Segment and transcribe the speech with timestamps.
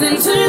[0.00, 0.43] nothing to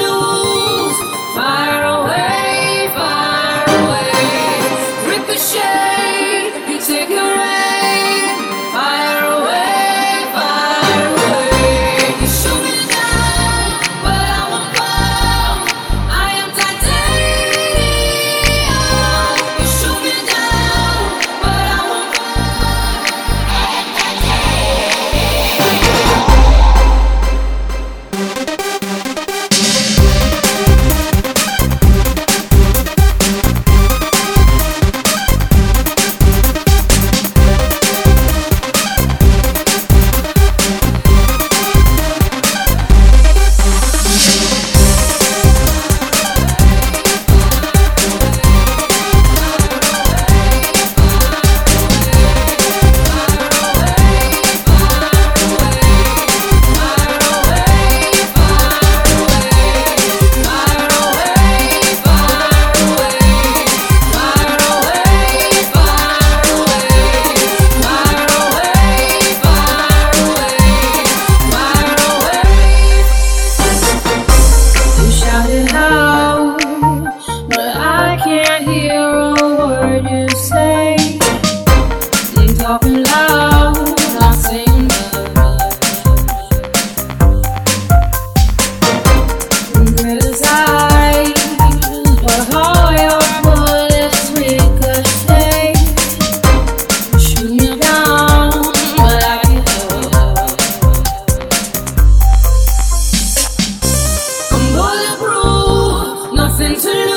[106.68, 107.15] nothing to lose.